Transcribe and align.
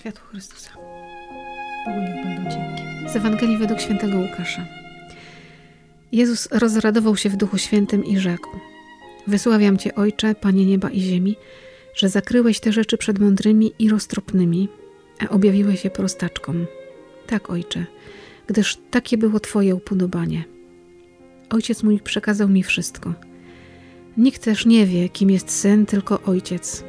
Światło 0.00 0.26
Chrystusa. 0.30 0.70
Bogu 1.86 1.98
niech 2.00 2.24
będą 2.24 2.50
dzięki. 2.50 3.12
Z 3.12 3.16
Ewangelii 3.16 3.58
według 3.58 3.80
świętego 3.80 4.18
Łukasza. 4.18 4.66
Jezus 6.12 6.48
rozradował 6.52 7.16
się 7.16 7.28
w 7.28 7.36
Duchu 7.36 7.58
Świętym 7.58 8.04
i 8.04 8.18
rzekł: 8.18 8.50
Wysławiam 9.26 9.78
Cię, 9.78 9.94
Ojcze, 9.94 10.34
Panie 10.34 10.66
nieba 10.66 10.90
i 10.90 11.00
ziemi, 11.00 11.36
że 11.94 12.08
zakryłeś 12.08 12.60
te 12.60 12.72
rzeczy 12.72 12.98
przed 12.98 13.18
mądrymi 13.18 13.72
i 13.78 13.88
roztropnymi, 13.88 14.68
a 15.18 15.28
objawiłeś 15.28 15.84
je 15.84 15.90
prostaczkom. 15.90 16.66
Tak, 17.26 17.50
Ojcze, 17.50 17.84
gdyż 18.46 18.78
takie 18.90 19.18
było 19.18 19.40
Twoje 19.40 19.74
upodobanie. 19.74 20.44
Ojciec 21.50 21.82
mój 21.82 22.00
przekazał 22.00 22.48
mi 22.48 22.62
wszystko. 22.62 23.14
Nikt 24.16 24.44
też 24.44 24.66
nie 24.66 24.86
wie, 24.86 25.08
kim 25.08 25.30
jest 25.30 25.50
syn, 25.50 25.86
tylko 25.86 26.22
ojciec, 26.22 26.84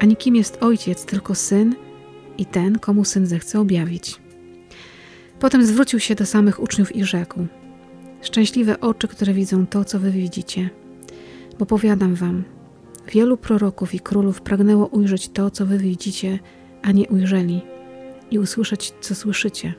ani 0.00 0.16
kim 0.16 0.36
jest 0.36 0.62
ojciec, 0.62 1.04
tylko 1.04 1.34
syn 1.34 1.74
i 2.38 2.46
ten, 2.46 2.78
komu 2.78 3.04
syn 3.04 3.26
zechce 3.26 3.60
objawić. 3.60 4.20
Potem 5.40 5.66
zwrócił 5.66 6.00
się 6.00 6.14
do 6.14 6.26
samych 6.26 6.62
uczniów 6.62 6.96
i 6.96 7.04
rzekł: 7.04 7.46
Szczęśliwe 8.22 8.80
oczy, 8.80 9.08
które 9.08 9.34
widzą 9.34 9.66
to, 9.66 9.84
co 9.84 10.00
wy 10.00 10.10
widzicie. 10.10 10.70
Bo 11.58 11.66
powiadam 11.66 12.14
wam, 12.14 12.44
wielu 13.12 13.36
proroków 13.36 13.94
i 13.94 14.00
królów 14.00 14.40
pragnęło 14.40 14.86
ujrzeć 14.86 15.28
to, 15.28 15.50
co 15.50 15.66
wy 15.66 15.78
widzicie, 15.78 16.38
a 16.82 16.92
nie 16.92 17.08
ujrzeli, 17.08 17.62
i 18.30 18.38
usłyszeć, 18.38 18.92
co 19.00 19.14
słyszycie, 19.14 19.74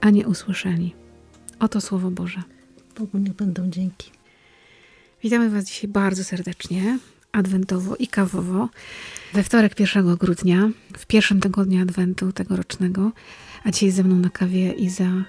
a 0.00 0.10
nie 0.10 0.28
usłyszeli. 0.28 0.94
Oto 1.58 1.80
Słowo 1.80 2.10
Boże. 2.10 2.42
Bogu 2.98 3.18
niech 3.18 3.32
będą 3.32 3.70
dzięki. 3.70 4.10
Witamy 5.22 5.50
Was 5.50 5.64
dzisiaj 5.64 5.90
bardzo 5.90 6.24
serdecznie, 6.24 6.98
adwentowo 7.32 7.96
i 7.96 8.06
kawowo, 8.06 8.68
we 9.32 9.42
wtorek 9.42 9.80
1 9.80 10.16
grudnia, 10.16 10.70
w 10.98 11.06
pierwszym 11.06 11.40
tygodniu 11.40 11.82
adwentu 11.82 12.32
tegorocznego, 12.32 13.12
a 13.64 13.70
dzisiaj 13.70 13.90
ze 13.90 14.04
mną 14.04 14.16
na 14.16 14.30
kawie 14.30 14.72
Iza. 14.72 15.24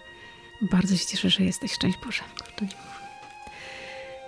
Bardzo 0.71 0.97
się 0.97 1.05
cieszę, 1.05 1.29
że 1.29 1.43
jesteś. 1.43 1.73
Szczęść 1.73 1.97
Boże. 2.05 2.23
Szczęść 2.53 2.75
Boże. 2.75 2.93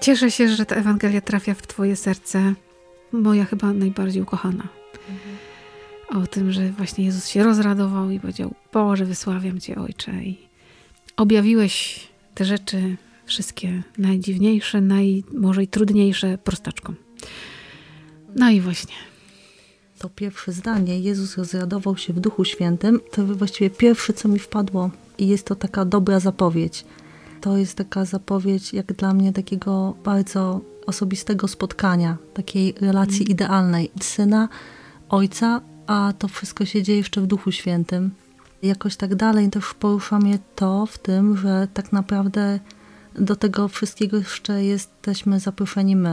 Cieszę 0.02 0.32
się, 0.32 0.50
że 0.50 0.66
ta 0.66 0.76
Ewangelia 0.76 1.22
trafia 1.22 1.54
w 1.54 1.68
Twoje 1.68 1.96
serce, 1.96 2.54
moja 3.12 3.46
chyba 3.46 3.74
najbardziej 3.74 4.22
ukochana. 4.22 4.68
Mhm. 5.10 5.38
O 6.24 6.28
tym, 6.28 6.52
że 6.52 6.70
właśnie 6.70 7.06
Jezus 7.06 7.28
się 7.28 7.44
rozradował 7.44 8.10
i 8.10 8.20
powiedział: 8.20 8.56
Boże, 8.74 9.06
wysławiam 9.06 9.60
Cię, 9.60 9.76
Ojcze. 9.76 10.12
I 10.12 10.38
objawiłeś 11.18 12.08
te 12.36 12.46
rzeczy 12.46 12.98
wszystkie 13.26 13.84
najdziwniejsze, 13.98 14.82
naj, 14.82 15.24
może 15.34 15.64
i 15.64 15.68
trudniejsze 15.68 16.38
prostaczkom. 16.38 16.96
No 18.36 18.50
i 18.50 18.62
właśnie. 18.62 18.96
To 20.00 20.10
pierwsze 20.10 20.52
zdanie, 20.52 21.00
Jezus 21.00 21.38
rozradował 21.38 21.98
się 21.98 22.14
w 22.14 22.20
Duchu 22.20 22.46
Świętym, 22.46 23.00
to 23.12 23.26
właściwie 23.26 23.70
pierwsze, 23.70 24.14
co 24.14 24.30
mi 24.30 24.40
wpadło 24.40 24.90
i 25.18 25.28
jest 25.28 25.46
to 25.46 25.56
taka 25.56 25.86
dobra 25.86 26.20
zapowiedź. 26.20 26.86
To 27.42 27.58
jest 27.58 27.76
taka 27.76 28.06
zapowiedź, 28.06 28.74
jak 28.74 28.94
dla 28.94 29.14
mnie, 29.14 29.34
takiego 29.34 29.96
bardzo 30.04 30.62
osobistego 30.86 31.48
spotkania, 31.48 32.18
takiej 32.34 32.74
relacji 32.82 33.22
mm. 33.22 33.32
idealnej 33.32 33.92
syna, 34.02 34.50
ojca, 35.10 35.62
a 35.88 36.14
to 36.20 36.28
wszystko 36.28 36.66
się 36.66 36.84
dzieje 36.84 36.98
jeszcze 36.98 37.22
w 37.22 37.28
Duchu 37.28 37.52
Świętym. 37.52 38.12
Jakoś 38.64 38.96
tak 38.96 39.16
dalej 39.16 39.50
też 39.50 39.74
porusza 39.74 40.20
mnie 40.20 40.40
to 40.56 40.86
w 40.86 40.98
tym, 40.98 41.38
że 41.38 41.68
tak 41.74 41.92
naprawdę 41.92 42.60
do 43.20 43.36
tego 43.36 43.68
wszystkiego 43.68 44.18
jeszcze 44.18 44.64
jesteśmy 44.64 45.40
zaproszeni 45.40 45.96
my. 45.96 46.10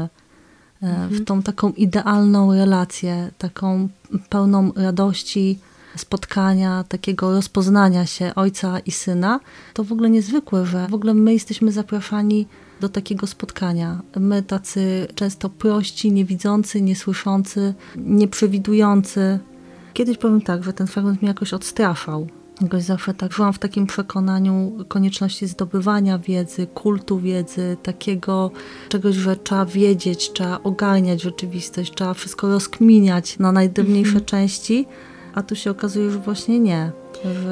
E, 0.83 0.87
mhm. 0.87 1.09
W 1.09 1.25
tą 1.25 1.43
taką 1.43 1.73
idealną 1.73 2.55
relację, 2.55 3.31
taką 3.39 3.89
pełną 4.29 4.73
radości, 4.77 5.59
spotkania, 5.97 6.85
takiego 6.89 7.33
rozpoznania 7.33 8.07
się 8.07 8.35
ojca 8.35 8.79
i 8.79 8.91
syna. 8.91 9.41
To 9.75 9.85
w 9.85 9.93
ogóle 9.93 10.11
niezwykłe, 10.11 10.67
że 10.67 10.87
w 10.91 10.95
ogóle 10.95 11.15
my 11.15 11.33
jesteśmy 11.33 11.73
zapraszani 11.73 12.47
do 12.81 12.89
takiego 12.89 13.27
spotkania. 13.27 14.01
My 14.17 14.43
tacy 14.43 15.09
często 15.15 15.49
prości, 15.49 16.13
niewidzący, 16.13 16.83
niesłyszący, 16.83 17.75
nieprzewidujący. 17.97 19.39
Kiedyś 19.95 20.19
powiem 20.19 20.41
tak, 20.41 20.65
że 20.65 20.73
ten 20.73 20.87
fragment 20.87 21.23
mnie 21.23 21.29
jakoś 21.29 21.53
odstraszał, 21.55 22.29
Jakoś 22.61 22.83
zawsze 22.83 23.15
tak 23.15 23.33
żyłam 23.33 23.53
w 23.53 23.59
takim 23.59 23.87
przekonaniu 23.87 24.85
konieczności 24.89 25.47
zdobywania 25.47 26.19
wiedzy, 26.19 26.67
kultu 26.67 27.19
wiedzy, 27.19 27.77
takiego 27.83 28.51
czegoś, 28.89 29.17
że 29.17 29.37
trzeba 29.37 29.65
wiedzieć, 29.65 30.33
trzeba 30.33 30.61
ogarniać 30.63 31.23
rzeczywistość, 31.23 31.95
trzeba 31.95 32.15
wszystko 32.15 32.49
rozkminiać 32.49 33.39
na 33.39 33.53
najdrobniejsze 33.53 34.11
mm 34.11 34.23
-hmm. 34.23 34.27
części, 34.27 34.87
a 35.35 35.43
tu 35.43 35.57
się 35.57 35.71
okazuje, 35.71 36.11
że 36.11 36.19
właśnie 36.19 36.61
nie. 36.61 36.93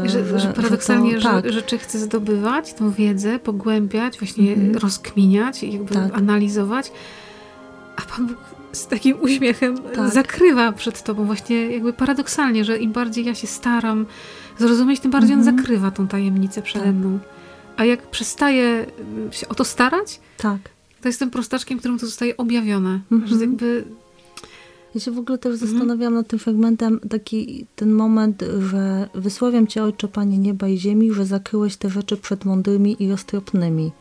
Że, 0.04 0.24
że, 0.24 0.40
że 0.40 0.52
paradoksalnie, 0.52 1.20
że, 1.20 1.28
to, 1.28 1.42
tak. 1.42 1.52
że, 1.52 1.78
chcę 1.78 1.98
zdobywać 1.98 2.74
tą 2.74 2.90
wiedzę, 2.90 3.38
pogłębiać, 3.38 4.18
właśnie 4.18 4.52
mm 4.52 4.72
-hmm. 4.72 4.80
rozkminiać, 4.80 5.62
jakby 5.62 5.94
tak. 5.94 6.18
analizować, 6.18 6.92
a 7.96 8.02
Pan 8.02 8.26
Bóg 8.26 8.59
z 8.72 8.86
takim 8.86 9.20
uśmiechem 9.20 9.78
tak. 9.78 10.12
zakrywa 10.12 10.72
przed 10.72 11.02
tobą 11.02 11.24
właśnie 11.24 11.70
jakby 11.70 11.92
paradoksalnie, 11.92 12.64
że 12.64 12.78
im 12.78 12.92
bardziej 12.92 13.24
ja 13.24 13.34
się 13.34 13.46
staram 13.46 14.06
zrozumieć, 14.58 15.00
tym 15.00 15.10
bardziej 15.10 15.34
mhm. 15.34 15.48
on 15.48 15.56
zakrywa 15.56 15.90
tą 15.90 16.08
tajemnicę 16.08 16.62
przede 16.62 16.84
tak. 16.84 16.94
mną. 16.94 17.18
A 17.76 17.84
jak 17.84 18.10
przestaje 18.10 18.86
się 19.30 19.48
o 19.48 19.54
to 19.54 19.64
starać, 19.64 20.20
tak. 20.36 20.58
to 21.02 21.08
jestem 21.08 21.30
prostaczkiem, 21.30 21.78
którym 21.78 21.98
to 21.98 22.06
zostaje 22.06 22.36
objawione. 22.36 23.00
Mhm. 23.12 23.38
Że 23.38 23.44
jakby... 23.44 23.84
Ja 24.94 25.00
się 25.00 25.10
w 25.10 25.18
ogóle 25.18 25.38
też 25.38 25.52
mhm. 25.52 25.70
zastanawiałam 25.70 26.14
nad 26.14 26.28
tym 26.28 26.38
fragmentem, 26.38 27.00
taki 27.10 27.66
ten 27.76 27.92
moment, 27.92 28.44
że 28.70 29.08
wysławiam 29.14 29.66
Cię, 29.66 29.84
Ojcze, 29.84 30.08
Panie 30.08 30.38
nieba 30.38 30.68
i 30.68 30.78
ziemi, 30.78 31.12
że 31.12 31.26
zakryłeś 31.26 31.76
te 31.76 31.90
rzeczy 31.90 32.16
przed 32.16 32.44
mądrymi 32.44 33.02
i 33.02 33.10
roztropnymi. 33.10 33.92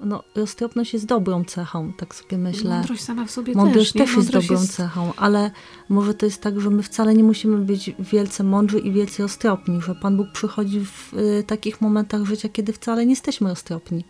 No, 0.00 0.22
roztropność 0.34 0.92
jest 0.92 1.06
dobrą 1.06 1.44
cechą, 1.44 1.92
tak 1.92 2.14
sobie 2.14 2.38
myślę. 2.38 2.70
Mądrość 2.70 3.04
sama 3.04 3.24
w 3.24 3.30
sobie 3.30 3.54
Mądrość 3.54 3.92
też, 3.92 4.02
też 4.02 4.16
jest 4.16 4.30
dobrą 4.30 4.60
jest... 4.60 4.76
cechą, 4.76 5.12
ale 5.16 5.50
może 5.88 6.14
to 6.14 6.26
jest 6.26 6.42
tak, 6.42 6.60
że 6.60 6.70
my 6.70 6.82
wcale 6.82 7.14
nie 7.14 7.24
musimy 7.24 7.58
być 7.58 7.94
wielce 7.98 8.44
mądrzy 8.44 8.78
i 8.78 8.92
wielce 8.92 9.22
roztropni, 9.22 9.80
że 9.82 9.94
Pan 9.94 10.16
Bóg 10.16 10.26
przychodzi 10.32 10.80
w 10.80 11.14
y, 11.14 11.44
takich 11.46 11.80
momentach 11.80 12.24
życia, 12.24 12.48
kiedy 12.48 12.72
wcale 12.72 13.06
nie 13.06 13.12
jesteśmy 13.12 13.48
roztropni. 13.48 14.04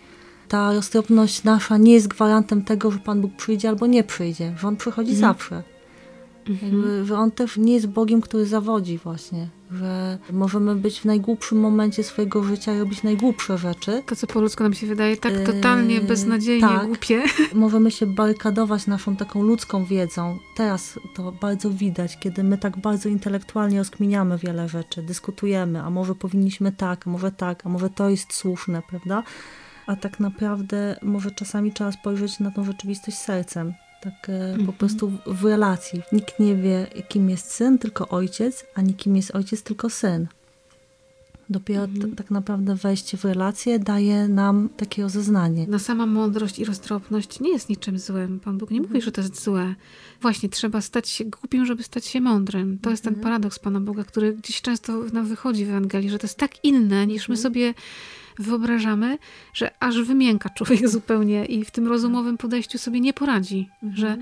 Ta 0.48 0.72
roztropność 0.72 1.44
nasza 1.44 1.76
nie 1.76 1.92
jest 1.92 2.08
gwarantem 2.08 2.64
tego, 2.64 2.90
że 2.90 2.98
Pan 2.98 3.20
Bóg 3.20 3.36
przyjdzie 3.36 3.68
albo 3.68 3.86
nie 3.86 4.04
przyjdzie, 4.04 4.54
że 4.58 4.68
On 4.68 4.76
przychodzi 4.76 5.12
mhm. 5.12 5.32
zawsze. 5.32 5.75
Mhm. 6.48 7.06
że 7.06 7.18
On 7.18 7.30
też 7.30 7.56
nie 7.56 7.74
jest 7.74 7.86
Bogiem, 7.86 8.20
który 8.20 8.46
zawodzi 8.46 8.98
właśnie, 8.98 9.48
że 9.70 10.18
możemy 10.32 10.76
być 10.76 11.00
w 11.00 11.04
najgłupszym 11.04 11.60
momencie 11.60 12.02
swojego 12.02 12.42
życia 12.42 12.74
i 12.74 12.78
robić 12.78 13.02
najgłupsze 13.02 13.58
rzeczy. 13.58 14.02
To, 14.06 14.16
co 14.16 14.26
po 14.26 14.40
ludzku 14.40 14.62
nam 14.62 14.74
się 14.74 14.86
wydaje 14.86 15.16
tak 15.16 15.32
totalnie 15.46 15.94
yy, 15.94 16.00
beznadziejnie 16.00 16.68
tak. 16.68 16.86
głupie. 16.86 17.22
Możemy 17.54 17.90
się 17.90 18.06
barykadować 18.06 18.86
naszą 18.86 19.16
taką 19.16 19.42
ludzką 19.42 19.84
wiedzą. 19.84 20.38
Teraz 20.56 20.98
to 21.14 21.32
bardzo 21.32 21.70
widać, 21.70 22.18
kiedy 22.18 22.44
my 22.44 22.58
tak 22.58 22.78
bardzo 22.78 23.08
intelektualnie 23.08 23.78
rozkminiamy 23.78 24.38
wiele 24.38 24.68
rzeczy, 24.68 25.02
dyskutujemy, 25.02 25.82
a 25.82 25.90
może 25.90 26.14
powinniśmy 26.14 26.72
tak, 26.72 27.06
a 27.06 27.10
może 27.10 27.32
tak, 27.32 27.66
a 27.66 27.68
może 27.68 27.90
to 27.90 28.10
jest 28.10 28.32
słuszne, 28.32 28.82
prawda? 28.88 29.22
A 29.86 29.96
tak 29.96 30.20
naprawdę 30.20 30.98
może 31.02 31.30
czasami 31.30 31.72
trzeba 31.72 31.92
spojrzeć 31.92 32.40
na 32.40 32.50
tą 32.50 32.64
rzeczywistość 32.64 33.18
sercem 33.18 33.74
tak 34.06 34.28
mhm. 34.28 34.66
po 34.66 34.72
prostu 34.72 35.12
w 35.26 35.44
relacji. 35.44 36.02
Nikt 36.12 36.40
nie 36.40 36.56
wie, 36.56 36.86
kim 37.08 37.30
jest 37.30 37.50
syn, 37.50 37.78
tylko 37.78 38.08
ojciec, 38.08 38.64
a 38.74 38.82
nie 38.82 38.94
kim 38.94 39.16
jest 39.16 39.30
ojciec, 39.30 39.62
tylko 39.62 39.90
syn. 39.90 40.26
Dopiero 41.50 41.84
mhm. 41.84 42.16
tak 42.16 42.30
naprawdę 42.30 42.74
wejście 42.74 43.16
w 43.16 43.24
relację 43.24 43.78
daje 43.78 44.28
nam 44.28 44.68
takie 44.76 45.02
rozeznanie. 45.02 45.66
No 45.68 45.78
sama 45.78 46.06
mądrość 46.06 46.58
i 46.58 46.64
roztropność 46.64 47.40
nie 47.40 47.50
jest 47.50 47.68
niczym 47.68 47.98
złym. 47.98 48.40
Pan 48.40 48.58
Bóg 48.58 48.70
nie 48.70 48.80
mówi, 48.80 49.02
że 49.02 49.12
to 49.12 49.20
jest 49.20 49.42
złe. 49.42 49.74
Właśnie 50.20 50.48
trzeba 50.48 50.80
stać 50.80 51.08
się 51.08 51.24
głupim, 51.24 51.66
żeby 51.66 51.82
stać 51.82 52.06
się 52.06 52.20
mądrym. 52.20 52.78
To 52.78 52.90
jest 52.90 53.04
ten 53.04 53.14
mhm. 53.14 53.24
paradoks 53.24 53.58
Pana 53.58 53.80
Boga, 53.80 54.04
który 54.04 54.34
gdzieś 54.34 54.62
często 54.62 54.92
nam 55.12 55.26
wychodzi 55.26 55.64
w 55.64 55.68
Ewangelii, 55.68 56.10
że 56.10 56.18
to 56.18 56.26
jest 56.26 56.38
tak 56.38 56.64
inne, 56.64 57.06
niż 57.06 57.28
my 57.28 57.34
mhm. 57.34 57.42
sobie 57.42 57.74
wyobrażamy, 58.38 59.18
że 59.54 59.70
aż 59.80 60.02
wymięka 60.02 60.50
człowiek 60.50 60.88
zupełnie 60.98 61.44
i 61.44 61.64
w 61.64 61.70
tym 61.70 61.88
rozumowym 61.88 62.38
podejściu 62.38 62.78
sobie 62.78 63.00
nie 63.00 63.12
poradzi, 63.12 63.68
mhm. 63.82 63.96
że 63.96 64.16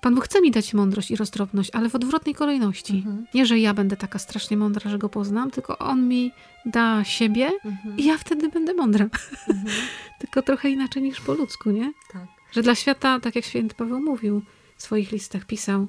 Pan 0.00 0.14
Bóg 0.14 0.24
chce 0.24 0.40
mi 0.40 0.50
dać 0.50 0.74
mądrość 0.74 1.10
i 1.10 1.16
roztropność, 1.16 1.70
ale 1.72 1.90
w 1.90 1.94
odwrotnej 1.94 2.34
kolejności. 2.34 2.96
Mhm. 2.96 3.26
Nie, 3.34 3.46
że 3.46 3.58
ja 3.58 3.74
będę 3.74 3.96
taka 3.96 4.18
strasznie 4.18 4.56
mądra, 4.56 4.90
że 4.90 4.98
go 4.98 5.08
poznam, 5.08 5.50
tylko 5.50 5.78
On 5.78 6.08
mi 6.08 6.32
da 6.66 7.04
siebie 7.04 7.50
mhm. 7.64 7.98
i 7.98 8.04
ja 8.04 8.18
wtedy 8.18 8.48
będę 8.48 8.74
mądra. 8.74 9.06
Mhm. 9.48 9.76
tylko 10.18 10.42
trochę 10.42 10.70
inaczej 10.70 11.02
niż 11.02 11.20
po 11.20 11.34
ludzku, 11.34 11.70
nie? 11.70 11.92
Tak. 12.12 12.26
Że 12.52 12.62
dla 12.62 12.74
świata, 12.74 13.20
tak 13.20 13.36
jak 13.36 13.44
święty 13.44 13.74
Paweł 13.74 14.00
mówił 14.00 14.42
w 14.76 14.82
swoich 14.82 15.12
listach, 15.12 15.44
pisał, 15.44 15.86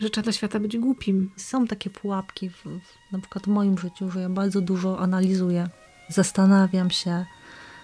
że 0.00 0.10
trzeba 0.10 0.22
dla 0.22 0.32
świata 0.32 0.60
być 0.60 0.78
głupim. 0.78 1.30
Są 1.36 1.66
takie 1.66 1.90
pułapki, 1.90 2.50
w, 2.50 2.62
w, 2.62 3.12
na 3.12 3.18
przykład 3.18 3.44
w 3.44 3.48
moim 3.48 3.78
życiu, 3.78 4.10
że 4.10 4.20
ja 4.20 4.28
bardzo 4.28 4.60
dużo 4.60 4.98
analizuję 4.98 5.68
zastanawiam 6.08 6.90
się. 6.90 7.24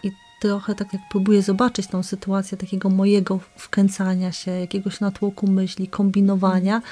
I 0.02 0.12
trochę 0.40 0.74
tak 0.74 0.92
jak 0.92 1.02
próbuję 1.10 1.42
zobaczyć 1.42 1.86
tą 1.86 2.02
sytuację 2.02 2.58
takiego 2.58 2.90
mojego 2.90 3.40
wkręcania 3.56 4.32
się, 4.32 4.50
jakiegoś 4.50 5.00
natłoku 5.00 5.50
myśli, 5.50 5.88
kombinowania, 5.88 6.82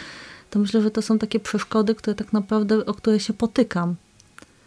to 0.50 0.58
myślę, 0.58 0.82
że 0.82 0.90
to 0.90 1.02
są 1.02 1.18
takie 1.18 1.40
przeszkody, 1.40 1.94
które 1.94 2.14
tak 2.14 2.32
naprawdę, 2.32 2.86
o 2.86 2.94
które 2.94 3.20
się 3.20 3.32
potykam, 3.32 3.96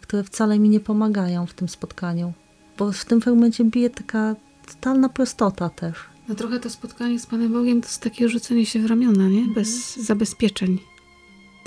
które 0.00 0.24
wcale 0.24 0.58
mi 0.58 0.68
nie 0.68 0.80
pomagają 0.80 1.46
w 1.46 1.54
tym 1.54 1.68
spotkaniu. 1.68 2.32
Bo 2.78 2.92
w 2.92 3.04
tym 3.04 3.20
fragmencie 3.20 3.64
bije 3.64 3.90
taka 3.90 4.34
totalna 4.66 5.08
prostota 5.08 5.68
też. 5.70 5.94
No 6.28 6.34
trochę 6.34 6.60
to 6.60 6.70
spotkanie 6.70 7.18
z 7.20 7.26
Panem 7.26 7.52
Bogiem 7.52 7.80
to 7.80 7.88
jest 7.88 8.02
takie 8.02 8.28
rzucenie 8.28 8.66
się 8.66 8.80
w 8.80 8.86
ramiona, 8.86 9.28
nie? 9.28 9.38
Mhm. 9.38 9.54
Bez 9.54 9.96
zabezpieczeń. 9.96 10.78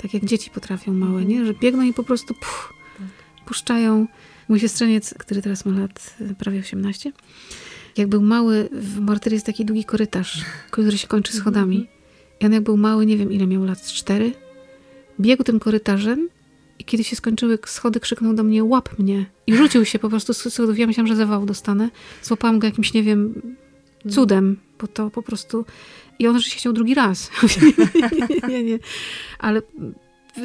Tak 0.02 0.14
jak 0.14 0.24
dzieci 0.24 0.50
potrafią 0.50 0.92
małe, 0.92 1.24
nie? 1.24 1.46
Że 1.46 1.54
biegną 1.54 1.82
i 1.82 1.94
po 1.94 2.02
prostu 2.02 2.34
puf, 2.34 2.72
Tak. 2.98 3.06
puszczają. 3.46 4.06
Mój 4.48 4.60
siostrzeniec, 4.60 5.14
który 5.18 5.42
teraz 5.42 5.64
ma 5.64 5.80
lat 5.80 6.16
y, 6.20 6.34
prawie 6.34 6.60
18, 6.60 7.12
jak 7.96 8.08
był 8.08 8.22
mały, 8.22 8.68
w 8.72 9.00
Martyrii 9.00 9.36
jest 9.36 9.46
taki 9.46 9.64
długi 9.64 9.84
korytarz, 9.84 10.44
który 10.70 10.98
się 10.98 11.08
kończy 11.08 11.32
schodami. 11.32 11.88
I 12.40 12.46
on 12.46 12.52
jak 12.52 12.62
był 12.62 12.76
mały, 12.76 13.06
nie 13.06 13.16
wiem 13.16 13.32
ile 13.32 13.46
miał 13.46 13.64
lat, 13.64 13.82
cztery, 13.82 14.32
biegł 15.20 15.44
tym 15.44 15.60
korytarzem 15.60 16.28
i 16.78 16.84
kiedy 16.84 17.04
się 17.04 17.16
skończyły 17.16 17.58
schody, 17.66 18.00
krzyknął 18.00 18.34
do 18.34 18.42
mnie, 18.42 18.64
łap 18.64 18.98
mnie. 18.98 19.26
I 19.46 19.56
rzucił 19.56 19.84
się 19.84 19.98
po 19.98 20.08
prostu 20.08 20.34
z 20.34 20.54
schodów. 20.54 20.78
Ja 20.78 20.86
myślałam, 20.86 21.08
że 21.08 21.16
zawał 21.16 21.46
dostanę. 21.46 21.90
Złapałam 22.22 22.58
go 22.58 22.66
jakimś, 22.66 22.94
nie 22.94 23.02
wiem, 23.02 23.42
cudem, 24.10 24.56
bo 24.80 24.86
to 24.86 25.10
po 25.10 25.22
prostu... 25.22 25.64
I 26.18 26.26
on 26.26 26.34
rzeczywiście 26.34 26.60
chciał 26.60 26.72
drugi 26.72 26.94
raz. 26.94 27.30
nie, 28.30 28.48
nie, 28.48 28.64
nie. 28.64 28.78
Ale 29.38 29.62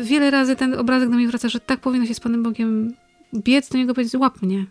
wiele 0.03 0.31
razy 0.31 0.55
ten 0.55 0.73
obrazek 0.73 1.09
do 1.09 1.15
mnie 1.15 1.27
wraca, 1.27 1.50
że 1.50 1.59
tak 1.59 1.79
powinno 1.79 2.05
się 2.05 2.13
z 2.13 2.19
Panem 2.19 2.44
Bogiem 2.44 2.94
biec 3.33 3.69
do 3.69 3.77
niego 3.77 3.94
powiedzieć, 3.94 4.15
łap 4.15 4.41
mnie. 4.41 4.65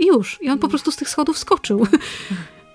I 0.00 0.06
już. 0.06 0.38
I 0.42 0.50
on 0.50 0.58
po 0.58 0.68
prostu 0.68 0.92
z 0.92 0.96
tych 0.96 1.08
schodów 1.08 1.38
skoczył. 1.38 1.86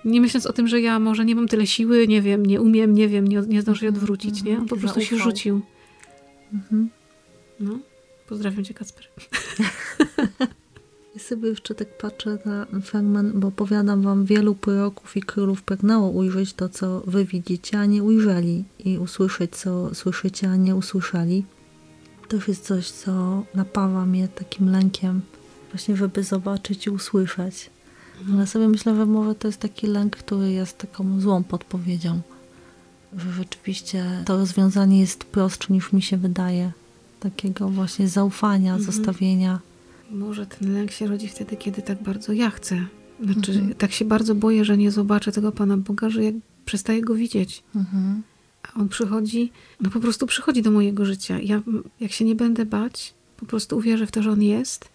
Nie 0.04 0.20
myśląc 0.20 0.46
o 0.46 0.52
tym, 0.52 0.68
że 0.68 0.80
ja 0.80 0.98
może 0.98 1.24
nie 1.24 1.34
mam 1.34 1.48
tyle 1.48 1.66
siły, 1.66 2.08
nie 2.08 2.22
wiem, 2.22 2.46
nie 2.46 2.60
umiem, 2.60 2.94
nie 2.94 3.08
wiem, 3.08 3.28
nie, 3.28 3.40
nie 3.40 3.62
zdążę 3.62 3.86
jej 3.86 3.94
odwrócić, 3.94 4.42
nie? 4.42 4.58
On 4.58 4.66
po 4.66 4.76
prostu 4.76 5.00
się 5.00 5.16
rzucił. 5.16 5.60
Mhm. 6.52 6.90
No. 7.60 7.78
Pozdrawiam 8.28 8.64
cię, 8.64 8.74
Kacper. 8.74 9.08
Ja 11.14 11.24
sobie 11.24 11.48
jeszcze 11.48 11.74
tak 11.74 11.98
patrzę 11.98 12.38
na 12.44 12.66
fragment, 12.80 13.36
bo 13.36 13.50
powiadam 13.50 14.02
wam, 14.02 14.24
wielu 14.24 14.54
proroków 14.54 15.16
i 15.16 15.22
królów 15.22 15.62
pragnęło 15.62 16.08
ujrzeć 16.08 16.52
to, 16.52 16.68
co 16.68 17.02
wy 17.06 17.24
widzicie, 17.24 17.78
a 17.78 17.86
nie 17.86 18.02
ujrzeli 18.02 18.64
i 18.78 18.98
usłyszeć, 18.98 19.56
co 19.56 19.94
słyszycie, 19.94 20.50
a 20.50 20.56
nie 20.56 20.76
usłyszeli. 20.76 21.44
To 22.28 22.36
już 22.36 22.48
jest 22.48 22.64
coś, 22.64 22.90
co 22.90 23.42
napawa 23.54 24.06
mnie 24.06 24.28
takim 24.28 24.70
lękiem, 24.70 25.20
właśnie 25.72 25.96
żeby 25.96 26.22
zobaczyć 26.24 26.86
i 26.86 26.90
usłyszeć. 26.90 27.70
Ale 28.32 28.46
sobie 28.46 28.68
myślę, 28.68 28.96
że 28.96 29.06
może 29.06 29.34
to 29.34 29.48
jest 29.48 29.60
taki 29.60 29.86
lęk, 29.86 30.16
który 30.16 30.52
jest 30.52 30.78
taką 30.78 31.20
złą 31.20 31.44
podpowiedzią, 31.44 32.20
że 33.16 33.32
rzeczywiście 33.32 34.22
to 34.24 34.36
rozwiązanie 34.38 35.00
jest 35.00 35.24
prostsze 35.24 35.72
niż 35.72 35.92
mi 35.92 36.02
się 36.02 36.16
wydaje. 36.16 36.72
Takiego 37.20 37.68
właśnie 37.68 38.08
zaufania, 38.08 38.74
Mhm. 38.74 38.92
zostawienia. 38.92 39.60
Może 40.10 40.46
ten 40.46 40.72
lęk 40.72 40.90
się 40.90 41.06
rodzi 41.06 41.28
wtedy, 41.28 41.56
kiedy 41.56 41.82
tak 41.82 42.02
bardzo 42.02 42.32
ja 42.32 42.50
chcę. 42.50 42.86
Znaczy, 43.24 43.52
Mhm. 43.52 43.74
tak 43.74 43.92
się 43.92 44.04
bardzo 44.04 44.34
boję, 44.34 44.64
że 44.64 44.76
nie 44.76 44.90
zobaczę 44.90 45.32
tego 45.32 45.52
Pana 45.52 45.76
Boga, 45.76 46.10
że 46.10 46.24
jak 46.24 46.34
przestaję 46.64 47.00
Go 47.02 47.14
widzieć. 47.14 47.62
Mhm. 47.76 48.22
On 48.78 48.88
przychodzi, 48.88 49.52
no 49.80 49.90
po 49.90 50.00
prostu 50.00 50.26
przychodzi 50.26 50.62
do 50.62 50.70
mojego 50.70 51.04
życia. 51.04 51.38
Ja, 51.42 51.62
jak 52.00 52.12
się 52.12 52.24
nie 52.24 52.34
będę 52.34 52.66
bać, 52.66 53.14
po 53.36 53.46
prostu 53.46 53.76
uwierzę 53.76 54.06
w 54.06 54.10
to, 54.10 54.22
że 54.22 54.30
On 54.30 54.42
jest, 54.42 54.88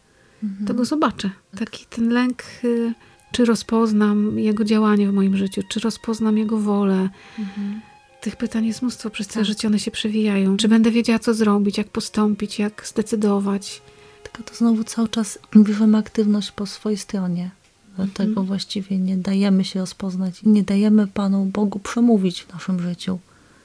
Mhm. 0.44 0.68
to 0.68 0.74
Go 0.74 0.86
zobaczę. 0.86 1.30
Taki 1.60 1.86
ten 1.86 2.10
lęk, 2.10 2.44
y, 2.64 2.94
czy 3.32 3.46
rozpoznam 3.46 4.40
Jego 4.40 4.64
działanie 4.64 5.10
w 5.10 5.14
moim 5.14 5.38
życiu, 5.38 5.62
czy 5.70 5.80
rozpoznam 5.80 6.38
Jego 6.38 6.58
wolę. 6.60 7.10
Mhm. 7.40 7.82
Tych 8.22 8.36
pytań 8.36 8.66
jest 8.66 8.82
mnóstwo, 8.82 9.10
przez 9.10 9.28
całe 9.28 9.46
Tak. 9.46 9.48
życie 9.54 9.68
one 9.68 9.80
się 9.80 9.92
przewijają. 9.92 10.58
Czy 10.58 10.68
będę 10.68 10.92
wiedziała, 10.92 11.20
co 11.20 11.34
zrobić, 11.34 11.78
jak 11.78 11.88
postąpić, 11.90 12.60
jak 12.60 12.84
zdecydować. 12.88 13.82
Tylko 14.24 14.44
to 14.44 14.56
znowu 14.56 14.84
cały 14.84 15.10
czas 15.10 15.40
bierzemy 15.56 15.98
aktywność 15.98 16.52
po 16.52 16.66
swojej 16.66 16.98
stronie. 16.98 17.52
Dlatego 17.96 18.30
Mhm. 18.30 18.48
właściwie 18.48 18.98
nie 18.98 19.18
dajemy 19.18 19.64
się 19.66 19.80
rozpoznać 19.80 20.40
nie 20.44 20.64
dajemy 20.64 21.08
Panu 21.08 21.46
Bogu 21.46 21.80
przemówić 21.80 22.42
w 22.44 22.54
naszym 22.54 22.80
życiu. 22.80 23.20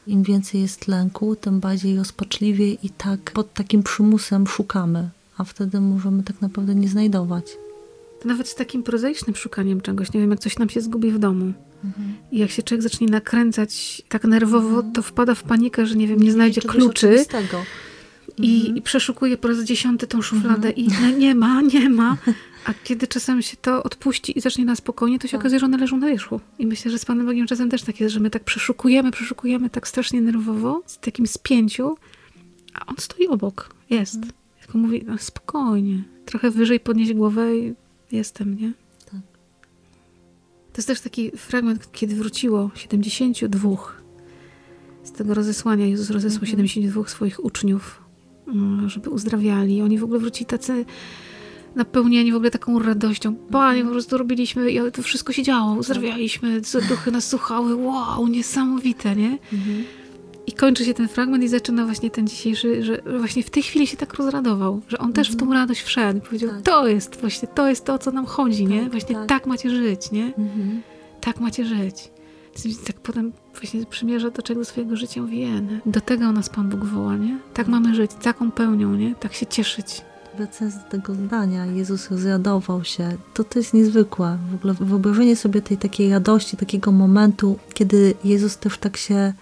Im 0.08 0.22
więcej 0.22 0.60
jest 0.60 0.88
lęku, 0.88 1.36
tym 1.36 1.60
bardziej 1.60 1.96
rozpaczliwie 1.96 2.72
i 2.72 2.90
tak 2.90 3.30
pod 3.34 3.54
takim 3.54 3.82
przymusem 3.82 4.46
szukamy, 4.46 5.08
a 5.38 5.44
wtedy 5.44 5.80
możemy 5.80 6.22
tak 6.22 6.40
naprawdę 6.40 6.74
nie 6.74 6.88
znajdować. 6.88 7.44
To 8.22 8.28
nawet 8.28 8.48
z 8.48 8.54
takim 8.54 8.82
prozaicznym 8.82 9.36
szukaniem 9.36 9.80
czegoś. 9.80 10.12
Nie 10.12 10.20
wiem, 10.20 10.30
jak 10.30 10.40
coś 10.40 10.58
nam 10.58 10.68
się 10.68 10.80
zgubi 10.80 11.10
w 11.10 11.18
domu. 11.18 11.52
I 12.32 12.38
jak 12.38 12.50
się 12.50 12.62
człowiek 12.62 12.82
zacznie 12.82 13.06
nakręcać 13.06 14.02
tak 14.08 14.24
nerwowo, 14.24 14.82
to 14.82 15.02
wpada 15.02 15.34
w 15.34 15.42
panikę, 15.42 15.86
że 15.86 15.96
nie 15.96 16.08
wiem, 16.08 16.22
nie 16.22 16.32
znajdzie 16.32 16.60
Czegoś 16.60 16.76
kluczy 16.76 17.24
i, 18.36 18.78
i 18.78 18.82
przeszukuje 18.82 19.36
po 19.36 19.48
raz 19.48 19.58
dziesiąty 19.64 20.06
tą 20.06 20.22
szufladę 20.22 20.70
i 20.70 20.88
no, 20.88 21.10
nie 21.10 21.34
ma, 21.34 21.62
nie 21.62 21.90
ma. 21.90 22.16
A 22.68 22.74
kiedy 22.84 23.06
czasem 23.06 23.42
się 23.42 23.56
to 23.56 23.82
odpuści 23.82 24.38
i 24.38 24.40
zacznie 24.40 24.64
na 24.64 24.76
spokojnie, 24.76 25.18
to 25.18 25.26
się 25.26 25.30
Tak. 25.30 25.40
okazuje, 25.40 25.60
że 25.60 25.66
one 25.66 25.78
leżą 25.78 25.96
na 25.96 26.06
wierzchu. 26.06 26.40
I 26.58 26.66
myślę, 26.66 26.90
że 26.90 26.98
z 26.98 27.04
Panem 27.04 27.26
Bogiem 27.26 27.46
czasem 27.46 27.70
też 27.70 27.82
tak 27.82 28.00
jest, 28.00 28.14
że 28.14 28.20
my 28.20 28.30
tak 28.30 28.44
przeszukujemy, 28.44 29.10
przeszukujemy 29.10 29.70
tak 29.70 29.88
strasznie 29.88 30.20
nerwowo, 30.20 30.82
z 30.86 30.98
takim 30.98 31.26
spięciu, 31.26 31.96
a 32.74 32.86
On 32.86 32.94
stoi 32.98 33.26
obok, 33.26 33.74
jest. 33.90 34.20
Tylko 34.60 34.78
mówi, 34.78 35.04
no, 35.06 35.18
spokojnie, 35.18 36.02
trochę 36.24 36.50
wyżej 36.50 36.80
podnieść 36.80 37.12
głowę 37.12 37.56
i 37.56 37.74
jestem, 38.12 38.58
nie? 38.58 38.72
Tak. 39.04 39.20
To 40.72 40.76
jest 40.76 40.88
też 40.88 41.00
taki 41.00 41.30
fragment, 41.30 41.92
kiedy 41.92 42.14
wróciło 42.14 42.70
72 42.74 43.70
z 45.04 45.12
tego 45.12 45.34
rozesłania. 45.34 45.86
Jezus 45.86 46.10
rozesłał 46.10 46.46
72 46.46 47.08
swoich 47.08 47.44
uczniów, 47.44 48.02
mm, 48.46 48.88
żeby 48.88 49.10
uzdrawiali. 49.10 49.82
Oni 49.82 49.98
w 49.98 50.04
ogóle 50.04 50.20
wrócili 50.20 50.46
tacy 50.46 50.84
napełnieni 51.78 52.32
w 52.32 52.36
ogóle 52.36 52.50
taką 52.50 52.78
radością. 52.78 53.34
Panie, 53.34 53.84
po 53.84 53.90
prostu 53.90 54.18
robiliśmy 54.18 54.70
i 54.70 54.78
to 54.92 55.02
wszystko 55.02 55.32
się 55.32 55.42
działo. 55.42 55.74
Uzdrawialiśmy, 55.74 56.60
duchy 56.88 57.10
nas 57.10 57.28
słuchały. 57.28 57.74
Wow, 57.76 58.28
niesamowite, 58.28 59.16
nie? 59.16 59.38
Mhm. 59.52 59.84
I 60.46 60.52
kończy 60.52 60.84
się 60.84 60.94
ten 60.94 61.08
fragment 61.08 61.44
i 61.44 61.48
zaczyna 61.48 61.84
właśnie 61.84 62.10
ten 62.10 62.26
dzisiejszy, 62.26 62.82
że 62.84 63.02
właśnie 63.18 63.42
w 63.42 63.50
tej 63.50 63.62
chwili 63.62 63.86
się 63.86 63.96
tak 63.96 64.14
rozradował, 64.14 64.80
że 64.88 64.98
on 64.98 65.12
też 65.12 65.30
w 65.32 65.36
tą 65.36 65.52
radość 65.52 65.82
wszedł. 65.82 66.20
Powiedział, 66.20 66.50
Tak. 66.50 66.62
to 66.62 66.88
jest 66.88 67.20
właśnie, 67.20 67.48
to 67.48 67.68
jest 67.68 67.84
to, 67.84 67.94
o 67.94 67.98
co 67.98 68.10
nam 68.10 68.26
chodzi, 68.26 68.66
nie? 68.66 68.80
Tak, 68.82 68.90
Właśnie 68.90 69.14
tak. 69.14 69.26
tak 69.28 69.46
macie 69.46 69.70
żyć, 69.70 70.10
nie? 70.12 70.24
Mhm. 70.24 70.82
tak 71.20 71.40
macie 71.40 71.64
żyć. 71.64 72.10
Tak 72.86 72.96
potem 72.96 73.32
właśnie 73.60 73.86
przymierza 73.86 74.30
do 74.30 74.42
czego 74.42 74.64
swojego 74.64 74.96
życia 74.96 75.22
mówi, 75.22 75.40
"Jene, 75.40 75.80
do 75.86 76.00
tego 76.00 76.32
nas 76.32 76.48
Pan 76.48 76.68
Bóg 76.68 76.84
woła, 76.84 77.16
nie? 77.16 77.38
Tak 77.54 77.68
mamy 77.68 77.94
żyć, 77.94 78.10
taką 78.22 78.50
pełnią, 78.50 78.94
nie? 78.94 79.14
Tak 79.14 79.32
się 79.34 79.46
cieszyć. 79.46 80.02
Wracając 80.38 80.74
do 80.76 80.90
tego 80.90 81.14
zdania, 81.14 81.66
Jezus 81.66 82.10
rozradował 82.10 82.84
się, 82.84 83.16
to 83.34 83.44
to 83.44 83.58
jest 83.58 83.74
niezwykłe. 83.74 84.38
W 84.50 84.54
ogóle 84.54 84.74
wyobrażenie 84.74 85.36
sobie 85.36 85.62
tej 85.62 85.76
takiej 85.76 86.10
radości, 86.10 86.56
takiego 86.56 86.92
momentu, 86.92 87.58
kiedy 87.74 88.14
Jezus 88.24 88.56
też 88.56 88.78
tak 88.78 88.96
się, 88.96 89.32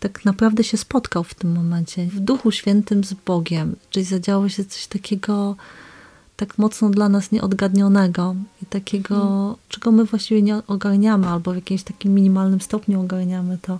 tak 0.00 0.24
naprawdę 0.24 0.64
się 0.64 0.76
spotkał 0.76 1.24
w 1.24 1.34
tym 1.34 1.52
momencie, 1.52 2.06
w 2.06 2.20
Duchu 2.20 2.50
Świętym 2.50 3.04
z 3.04 3.14
Bogiem, 3.14 3.76
czyli 3.90 4.04
zadziało 4.04 4.48
się 4.48 4.64
coś 4.64 4.86
takiego 4.86 5.56
tak 6.36 6.58
mocno 6.58 6.90
dla 6.90 7.08
nas 7.08 7.32
nieodgadnionego 7.32 8.34
i 8.62 8.66
takiego, 8.66 9.56
czego 9.68 9.92
my 9.92 10.04
właściwie 10.04 10.42
nie 10.42 10.56
ogarniamy, 10.66 11.26
albo 11.26 11.52
w 11.52 11.54
jakimś 11.54 11.82
takim 11.82 12.14
minimalnym 12.14 12.60
stopniu 12.60 13.00
ogarniamy 13.00 13.58
to. 13.62 13.78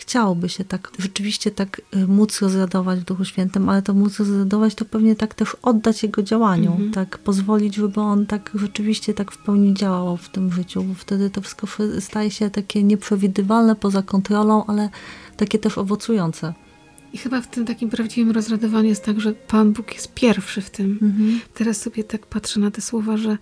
Chciałoby 0.00 0.48
się 0.48 0.64
tak, 0.64 0.90
rzeczywiście 0.98 1.50
tak 1.50 1.80
y, 1.96 2.06
móc 2.06 2.40
rozradować 2.40 3.00
w 3.00 3.04
Duchu 3.04 3.24
Świętym, 3.24 3.68
ale 3.68 3.82
to 3.82 3.94
móc 3.94 4.18
rozradować, 4.18 4.74
to 4.74 4.84
pewnie 4.84 5.16
tak 5.16 5.34
też 5.34 5.56
oddać 5.62 6.02
Jego 6.02 6.22
działaniu, 6.22 6.70
Mhm. 6.72 6.90
tak 6.92 7.18
pozwolić, 7.18 7.74
żeby 7.74 8.00
On 8.00 8.26
tak 8.26 8.50
rzeczywiście 8.54 9.14
tak 9.14 9.32
w 9.32 9.38
pełni 9.38 9.74
działał 9.74 10.16
w 10.16 10.28
tym 10.28 10.52
życiu, 10.52 10.82
bo 10.82 10.94
wtedy 10.94 11.30
to 11.30 11.40
wszystko 11.40 11.66
staje 12.00 12.30
się 12.30 12.50
takie 12.50 12.82
nieprzewidywalne, 12.82 13.76
poza 13.76 14.02
kontrolą, 14.02 14.66
ale 14.66 14.88
takie 15.36 15.58
też 15.58 15.78
owocujące. 15.78 16.54
I 17.12 17.18
chyba 17.18 17.40
w 17.40 17.46
tym 17.46 17.66
takim 17.66 17.90
prawdziwym 17.90 18.30
rozradowaniu 18.30 18.88
jest 18.88 19.04
tak, 19.04 19.20
że 19.20 19.32
Pan 19.32 19.72
Bóg 19.72 19.94
jest 19.94 20.14
pierwszy 20.14 20.60
w 20.60 20.70
tym. 20.70 20.98
Mhm. 21.02 21.40
Teraz 21.54 21.80
sobie 21.80 22.04
tak 22.04 22.26
patrzę 22.26 22.60
na 22.60 22.70
te 22.70 22.80
słowa, 22.80 23.16
że 23.16 23.38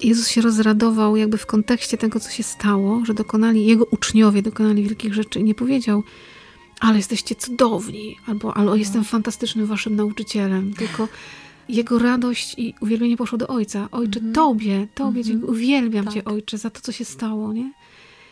Jezus 0.00 0.28
się 0.28 0.40
rozradował 0.40 1.16
jakby 1.16 1.38
w 1.38 1.46
kontekście 1.46 1.96
tego, 1.98 2.20
co 2.20 2.30
się 2.30 2.42
stało, 2.42 3.04
że 3.04 3.14
dokonali, 3.14 3.66
Jego 3.66 3.84
uczniowie 3.84 4.42
dokonali 4.42 4.82
wielkich 4.82 5.14
rzeczy 5.14 5.40
i 5.40 5.44
nie 5.44 5.54
powiedział, 5.54 6.02
ale 6.80 6.96
jesteście 6.96 7.34
cudowni, 7.34 8.16
albo, 8.26 8.56
albo 8.56 8.76
jestem 8.76 9.04
fantastycznym 9.04 9.66
waszym 9.66 9.96
nauczycielem, 9.96 10.74
tylko 10.74 11.08
Jego 11.68 11.98
radość 11.98 12.54
i 12.58 12.74
uwielbienie 12.80 13.16
poszło 13.16 13.38
do 13.38 13.48
Ojca. 13.48 13.88
Ojcze, 13.92 14.20
Tobie, 14.34 14.88
Tobie 14.94 15.24
dziękuję, 15.24 15.52
uwielbiam 15.52 16.04
Tak. 16.04 16.14
Cię, 16.14 16.24
Ojcze, 16.24 16.58
za 16.58 16.70
to, 16.70 16.80
co 16.80 16.92
się 16.92 17.04
stało, 17.04 17.52
nie? 17.52 17.72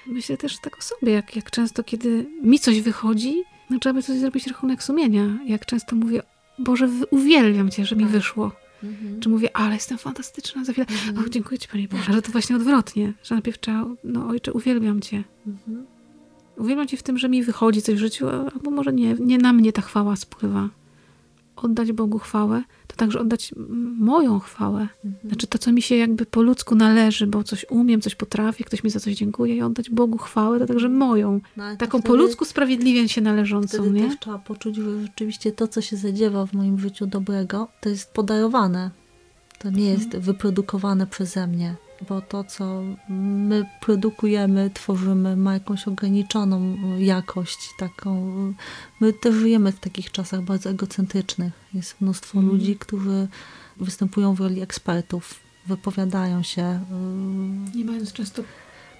Myślę 0.06 0.36
też 0.36 0.58
tak 0.58 0.78
o 0.78 0.82
sobie, 0.82 1.12
jak, 1.12 1.36
jak 1.36 1.50
często, 1.50 1.84
kiedy 1.84 2.26
mi 2.42 2.58
coś 2.58 2.80
wychodzi, 2.80 3.42
no 3.70 3.78
trzeba 3.78 3.92
by 3.92 4.02
coś 4.02 4.18
zrobić 4.18 4.46
rachunek 4.46 4.82
sumienia. 4.82 5.38
Jak 5.46 5.66
często 5.66 5.96
mówię, 5.96 6.22
Boże, 6.58 6.88
uwielbiam 7.10 7.70
Cię, 7.70 7.86
że 7.86 7.96
mi 7.96 8.02
Tak. 8.02 8.12
wyszło. 8.12 8.52
Mhm. 8.84 9.20
Czy 9.20 9.28
mówię, 9.28 9.56
ale 9.56 9.74
jestem 9.74 9.98
fantastyczna 9.98 10.64
za 10.64 10.72
chwilę. 10.72 10.86
Mhm. 10.90 11.18
O, 11.18 11.28
dziękuję 11.28 11.58
Ci 11.58 11.68
Panie 11.68 11.88
Boże, 11.88 12.12
że 12.12 12.22
to 12.22 12.32
właśnie 12.32 12.56
odwrotnie. 12.56 13.12
Że 13.22 13.34
najpierw 13.34 13.60
trzeba, 13.60 13.86
no 14.04 14.28
Ojcze, 14.28 14.52
uwielbiam 14.52 15.00
Cię. 15.00 15.24
Mhm. 15.46 15.86
Uwielbiam 16.56 16.86
Cię 16.86 16.96
w 16.96 17.02
tym, 17.02 17.18
że 17.18 17.28
mi 17.28 17.42
wychodzi 17.42 17.82
coś 17.82 17.94
w 17.94 17.98
życiu, 17.98 18.28
albo 18.28 18.70
może 18.70 18.92
nie, 18.92 19.14
nie 19.20 19.38
na 19.38 19.52
mnie 19.52 19.72
ta 19.72 19.82
chwała 19.82 20.16
spływa. 20.16 20.68
Oddać 21.56 21.92
Bogu 21.92 22.18
chwałę, 22.18 22.62
to 22.86 22.96
także 22.96 23.20
oddać 23.20 23.54
moją 23.98 24.38
chwałę. 24.38 24.88
Mhm. 25.04 25.28
Znaczy 25.28 25.46
to, 25.46 25.58
co 25.58 25.72
mi 25.72 25.82
się 25.82 25.96
jakby 25.96 26.26
po 26.26 26.42
ludzku 26.42 26.74
należy, 26.74 27.26
bo 27.26 27.44
coś 27.44 27.66
umiem, 27.70 28.00
coś 28.00 28.14
potrafię, 28.14 28.64
ktoś 28.64 28.84
mi 28.84 28.90
za 28.90 29.00
coś 29.00 29.14
dziękuję 29.14 29.56
i 29.56 29.62
oddać 29.62 29.90
Bogu 29.90 30.18
chwałę, 30.18 30.58
to 30.58 30.66
także 30.66 30.88
moją. 30.88 31.40
No, 31.56 31.76
taką 31.76 32.02
po 32.02 32.14
ludzku 32.16 32.44
sprawiedliwie 32.44 33.08
się 33.08 33.20
należącą, 33.20 33.78
wtedy 33.78 33.90
nie? 33.90 34.08
też 34.08 34.18
trzeba 34.18 34.38
poczuć, 34.38 34.76
że 34.76 35.02
rzeczywiście 35.02 35.52
to, 35.52 35.68
co 35.68 35.80
się 35.80 35.96
zadziewa 35.96 36.46
w 36.46 36.52
moim 36.52 36.78
życiu 36.78 37.06
dobrego, 37.06 37.68
to 37.80 37.88
jest 37.88 38.12
podarowane. 38.12 38.90
To 39.58 39.70
nie 39.70 39.90
jest 39.90 40.04
mhm. 40.04 40.22
wyprodukowane 40.22 41.06
przeze 41.06 41.46
mnie 41.46 41.76
bo 42.08 42.20
to, 42.20 42.44
co 42.44 42.82
my 43.08 43.66
produkujemy, 43.80 44.70
tworzymy, 44.74 45.36
ma 45.36 45.54
jakąś 45.54 45.88
ograniczoną 45.88 46.76
jakość, 46.98 47.58
taką. 47.78 48.34
My 49.00 49.12
też 49.12 49.34
żyjemy 49.34 49.72
w 49.72 49.80
takich 49.80 50.12
czasach 50.12 50.42
bardzo 50.42 50.70
egocentrycznych. 50.70 51.52
Jest 51.74 52.00
mnóstwo 52.00 52.38
mm. 52.38 52.50
ludzi, 52.50 52.76
którzy 52.76 53.28
występują 53.76 54.34
w 54.34 54.40
roli 54.40 54.60
ekspertów, 54.60 55.40
wypowiadają 55.66 56.42
się. 56.42 56.80
Y, 57.72 57.76
Nie 57.76 57.84
mając 57.84 58.12
często 58.12 58.42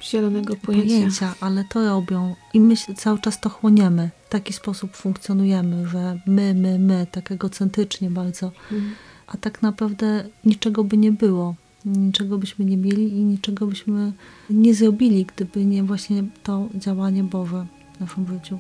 zielonego 0.02 0.56
pojęcia. 0.56 0.88
pojęcia. 0.88 1.34
ale 1.40 1.64
to 1.64 1.84
robią 1.84 2.36
i 2.54 2.60
my 2.60 2.74
cały 2.96 3.18
czas 3.18 3.40
to 3.40 3.48
chłoniemy. 3.48 4.10
W 4.26 4.28
taki 4.28 4.52
sposób 4.52 4.96
funkcjonujemy, 4.96 5.88
że 5.88 6.18
my, 6.26 6.54
my, 6.54 6.78
my, 6.78 7.06
tak 7.10 7.32
egocentrycznie 7.32 8.10
bardzo. 8.10 8.52
Mm. 8.72 8.94
A 9.26 9.36
tak 9.36 9.62
naprawdę 9.62 10.24
niczego 10.44 10.84
by 10.84 10.96
nie 10.96 11.12
było 11.12 11.54
niczego 11.84 12.38
byśmy 12.38 12.64
nie 12.64 12.76
mieli 12.76 13.08
i 13.08 13.24
niczego 13.24 13.66
byśmy 13.66 14.12
nie 14.50 14.74
zrobili, 14.74 15.26
gdyby 15.36 15.64
nie 15.64 15.82
właśnie 15.82 16.24
to 16.42 16.68
działanie 16.74 17.24
Boże 17.24 17.66
w 17.96 18.00
naszym 18.00 18.26
życiu. 18.26 18.58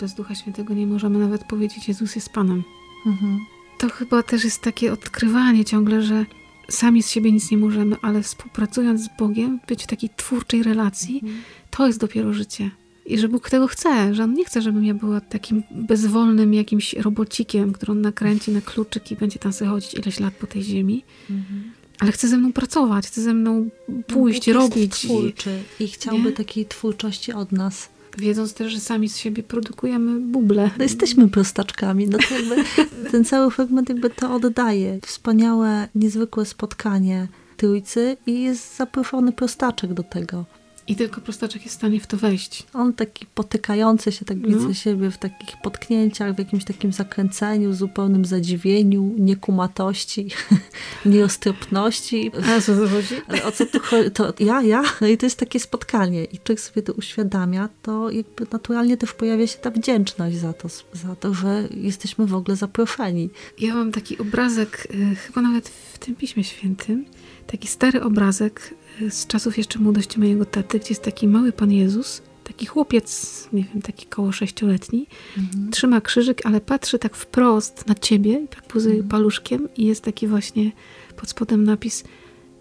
Bez 0.00 0.14
Ducha 0.14 0.34
Świętego 0.34 0.74
nie 0.74 0.86
możemy 0.86 1.18
nawet 1.18 1.44
powiedzieć 1.44 1.88
Jezus 1.88 2.14
jest 2.14 2.32
Panem. 2.32 2.62
Mhm. 3.06 3.38
To 3.78 3.88
chyba 3.88 4.22
też 4.22 4.44
jest 4.44 4.62
takie 4.62 4.92
odkrywanie 4.92 5.64
ciągle, 5.64 6.02
że 6.02 6.26
sami 6.68 7.02
z 7.02 7.10
siebie 7.10 7.32
nic 7.32 7.50
nie 7.50 7.58
możemy, 7.58 7.96
ale 8.02 8.22
współpracując 8.22 9.00
z 9.00 9.08
Bogiem, 9.18 9.60
być 9.68 9.84
w 9.84 9.86
takiej 9.86 10.10
twórczej 10.16 10.62
relacji, 10.62 11.14
mhm. 11.14 11.42
to 11.70 11.86
jest 11.86 12.00
dopiero 12.00 12.32
życie. 12.32 12.70
I 13.06 13.18
że 13.18 13.28
Bóg 13.28 13.50
tego 13.50 13.66
chce, 13.66 14.14
że 14.14 14.24
On 14.24 14.34
nie 14.34 14.44
chce, 14.44 14.62
żebym 14.62 14.84
ja 14.84 14.94
była 14.94 15.20
takim 15.20 15.62
bezwolnym 15.70 16.54
jakimś 16.54 16.94
robocikiem, 16.94 17.72
który 17.72 17.92
on 17.92 18.00
nakręci 18.00 18.50
na 18.50 18.60
kluczyk 18.60 19.10
i 19.10 19.16
będzie 19.16 19.38
tam 19.38 19.52
sobie 19.52 19.70
chodzić 19.70 19.94
ileś 19.94 20.20
lat 20.20 20.34
po 20.34 20.46
tej 20.46 20.62
ziemi. 20.62 21.04
Mhm 21.30 21.76
ale 21.98 22.12
chce 22.12 22.28
ze 22.28 22.36
mną 22.36 22.52
pracować, 22.52 23.06
chce 23.06 23.22
ze 23.22 23.34
mną 23.34 23.68
pójść, 24.06 24.46
no, 24.46 24.52
robić. 24.52 24.92
twórczy 24.92 25.58
i 25.80 25.88
chciałby 25.88 26.24
nie? 26.30 26.32
takiej 26.32 26.66
twórczości 26.66 27.32
od 27.32 27.52
nas. 27.52 27.88
Wiedząc 28.18 28.54
też, 28.54 28.72
że 28.72 28.80
sami 28.80 29.08
z 29.08 29.16
siebie 29.16 29.42
produkujemy 29.42 30.20
buble. 30.20 30.70
No 30.78 30.82
jesteśmy 30.82 31.28
prostaczkami. 31.28 32.08
No 32.08 32.18
to 32.18 32.34
jakby 32.34 32.64
ten 33.12 33.24
cały 33.24 33.50
fragment 33.50 33.88
jakby 33.88 34.10
to 34.10 34.34
oddaje. 34.34 34.98
Wspaniałe, 35.06 35.88
niezwykłe 35.94 36.44
spotkanie 36.44 37.28
trójcy 37.56 38.16
i 38.26 38.42
jest 38.42 38.76
zaproszony 38.76 39.32
prostaczek 39.32 39.94
do 39.94 40.02
tego. 40.02 40.44
I 40.88 40.96
tylko 40.96 41.20
prostaczek 41.20 41.62
jest 41.62 41.74
w 41.74 41.78
stanie 41.78 42.00
w 42.00 42.06
to 42.06 42.16
wejść. 42.16 42.66
On 42.74 42.92
taki 42.92 43.26
potykający 43.34 44.12
się, 44.12 44.24
tak 44.24 44.36
no. 44.36 44.48
widzę 44.48 44.74
siebie 44.74 45.10
w 45.10 45.18
takich 45.18 45.56
potknięciach, 45.62 46.34
w 46.34 46.38
jakimś 46.38 46.64
takim 46.64 46.92
zakręceniu, 46.92 47.72
zupełnym 47.72 48.24
zadziwieniu, 48.24 49.14
niekumatości, 49.18 50.28
nieostropności. 51.06 52.30
A 52.56 52.60
co 52.60 52.76
to 52.76 52.88
chodzi? 52.88 53.14
O 53.44 53.52
co 53.52 53.66
tu 53.66 53.80
chodzi? 53.80 54.10
To 54.10 54.34
ja, 54.38 54.62
ja. 54.62 54.82
No 55.00 55.06
I 55.06 55.18
to 55.18 55.26
jest 55.26 55.38
takie 55.38 55.60
spotkanie. 55.60 56.24
I 56.24 56.38
człowiek 56.38 56.60
sobie 56.60 56.82
to 56.82 56.92
uświadamia, 56.92 57.68
to 57.82 58.10
jakby 58.10 58.46
naturalnie 58.52 58.96
też 58.96 59.12
pojawia 59.12 59.46
się 59.46 59.58
ta 59.58 59.70
wdzięczność 59.70 60.36
za 60.36 60.52
to, 60.52 60.68
za 60.92 61.16
to, 61.16 61.34
że 61.34 61.68
jesteśmy 61.70 62.26
w 62.26 62.34
ogóle 62.34 62.56
zaproszeni. 62.56 63.30
Ja 63.58 63.74
mam 63.74 63.92
taki 63.92 64.18
obrazek, 64.18 64.88
y, 64.94 65.16
chyba 65.16 65.40
nawet 65.40 65.68
w 65.68 65.98
tym 65.98 66.14
Piśmie 66.14 66.44
Świętym, 66.44 67.04
taki 67.46 67.68
stary 67.68 68.02
obrazek 68.02 68.74
z 69.10 69.26
czasów 69.26 69.58
jeszcze 69.58 69.78
młodości 69.78 70.20
mojego 70.20 70.44
taty, 70.44 70.78
gdzie 70.78 70.88
jest 70.88 71.02
taki 71.02 71.28
mały 71.28 71.52
Pan 71.52 71.72
Jezus, 71.72 72.22
taki 72.44 72.66
chłopiec, 72.66 73.48
nie 73.52 73.64
wiem, 73.64 73.82
taki 73.82 74.06
koło 74.06 74.32
sześcioletni, 74.32 75.06
mhm. 75.38 75.70
trzyma 75.70 76.00
krzyżyk, 76.00 76.46
ale 76.46 76.60
patrzy 76.60 76.98
tak 76.98 77.16
wprost 77.16 77.88
na 77.88 77.94
ciebie 77.94 78.46
tak 78.50 78.62
puzuje 78.62 78.94
mhm. 78.94 79.10
paluszkiem 79.10 79.68
i 79.76 79.86
jest 79.86 80.04
taki 80.04 80.26
właśnie 80.26 80.72
pod 81.16 81.28
spodem 81.30 81.64
napis 81.64 82.04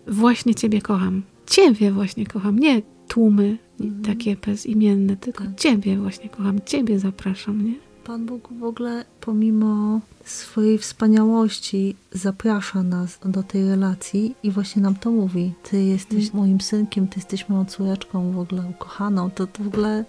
właśnie 0.07 0.55
ciebie 0.55 0.81
kocham. 0.81 1.21
Ciebie 1.45 1.91
właśnie 1.91 2.25
kocham, 2.25 2.59
nie 2.59 2.81
tłumy 3.07 3.57
mhm. 3.79 4.03
takie 4.03 4.35
bezimienne, 4.35 5.17
tylko 5.17 5.43
tak. 5.43 5.55
ciebie 5.55 5.97
właśnie 5.97 6.29
kocham, 6.29 6.59
ciebie 6.65 6.99
zapraszam, 6.99 7.65
nie? 7.65 7.84
Pan 8.05 8.25
Bóg 8.25 8.49
w 8.59 8.63
ogóle 8.63 9.05
pomimo 9.21 9.99
swojej 10.25 10.77
wspaniałości 10.77 11.95
zaprasza 12.11 12.83
nas 12.83 13.19
do 13.25 13.43
tej 13.43 13.69
relacji 13.69 14.35
i 14.43 14.51
właśnie 14.51 14.81
nam 14.81 14.95
to 14.95 15.11
mówi. 15.11 15.53
Ty 15.63 15.83
jesteś 15.83 16.23
mm. 16.23 16.29
moim 16.33 16.61
synkiem, 16.61 17.07
ty 17.07 17.19
jesteś 17.19 17.49
moją 17.49 17.65
córeczką 17.65 18.31
w 18.31 18.39
ogóle 18.39 18.63
ukochaną. 18.69 19.31
To, 19.31 19.47
to 19.47 19.63
w 19.63 19.67
ogóle... 19.67 20.05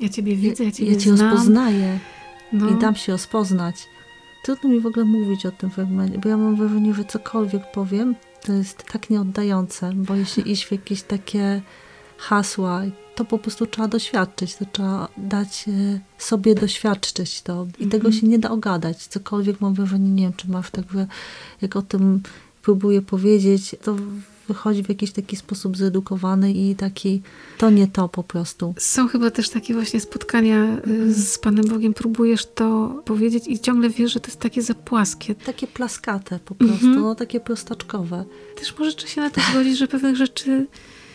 Ja 0.00 0.08
ciebie 0.08 0.36
widzę, 0.36 0.64
ja 0.64 0.70
ciebie 0.70 0.92
ja 0.92 0.98
cię 0.98 1.16
znam. 1.16 1.30
rozpoznaję 1.30 1.98
no. 2.52 2.70
i 2.70 2.74
dam 2.74 2.94
się 2.94 3.12
rozpoznać. 3.12 3.76
Trudno 4.44 4.70
mi 4.70 4.80
w 4.80 4.86
ogóle 4.86 5.04
mówić 5.04 5.46
o 5.46 5.50
tym 5.50 5.70
fragmencie, 5.70 6.18
bo 6.18 6.28
ja 6.28 6.36
mam 6.36 6.56
wrażenie, 6.56 6.94
że 6.94 7.04
cokolwiek 7.04 7.62
powiem, 7.72 8.14
to 8.42 8.52
jest 8.52 8.84
tak 8.92 9.10
nieoddające, 9.10 9.92
bo 9.94 10.14
jeśli 10.14 10.50
iść 10.52 10.64
w 10.64 10.72
jakieś 10.72 11.02
takie 11.02 11.62
hasła, 12.18 12.82
to 13.14 13.24
po 13.24 13.38
prostu 13.38 13.66
trzeba 13.66 13.88
doświadczyć, 13.88 14.56
to 14.56 14.64
trzeba 14.72 15.08
dać 15.16 15.64
e, 15.68 16.00
sobie 16.18 16.54
doświadczyć 16.54 17.42
to 17.42 17.66
i 17.78 17.86
tego 17.86 18.06
mhm. 18.06 18.12
się 18.12 18.26
nie 18.26 18.38
da 18.38 18.50
ogadać. 18.50 19.06
Cokolwiek 19.06 19.60
mam 19.60 19.74
wrażenie, 19.74 20.10
nie 20.10 20.22
wiem, 20.22 20.32
czy 20.36 20.50
masz 20.50 20.70
tak, 20.70 20.84
że 20.94 21.06
jak 21.62 21.76
o 21.76 21.82
tym 21.82 22.22
próbuję 22.62 23.02
powiedzieć, 23.02 23.76
to 23.82 23.96
wychodzi 24.48 24.82
w 24.82 24.88
jakiś 24.88 25.12
taki 25.12 25.36
sposób 25.36 25.76
zredukowany 25.76 26.52
i 26.52 26.74
taki, 26.74 27.22
to 27.58 27.70
nie 27.70 27.86
to 27.86 28.08
po 28.08 28.22
prostu. 28.22 28.74
Są 28.78 29.08
chyba 29.08 29.30
też 29.30 29.48
takie 29.48 29.74
właśnie 29.74 30.00
spotkania 30.00 30.62
mhm. 30.62 31.12
z 31.14 31.38
Panem 31.38 31.68
Bogiem, 31.68 31.94
próbujesz 31.94 32.46
to 32.46 32.94
powiedzieć 33.04 33.44
i 33.48 33.58
ciągle 33.58 33.90
wiesz, 33.90 34.12
że 34.12 34.20
to 34.20 34.28
jest 34.28 34.40
takie 34.40 34.62
zapłaskie. 34.62 35.34
Takie 35.34 35.66
plaskate 35.66 36.38
po 36.38 36.54
prostu, 36.54 36.86
mhm. 36.86 37.02
no 37.02 37.14
takie 37.14 37.40
prostaczkowe. 37.40 38.24
Też 38.56 38.78
możesz 38.78 38.96
się 38.96 39.20
na 39.20 39.30
to 39.30 39.40
zgodzić, 39.50 39.78
że 39.78 39.88
pewnych 39.88 40.16
rzeczy 40.16 40.66